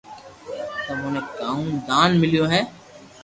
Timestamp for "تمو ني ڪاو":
0.85-1.59